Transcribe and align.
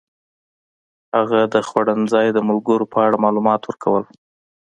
هغه 1.15 1.39
د 1.53 1.55
خوړنځای 1.67 2.27
د 2.33 2.37
ملګرو 2.49 2.85
په 2.93 2.97
اړه 3.05 3.21
معلومات 3.25 3.61
ورکړل. 3.65 4.05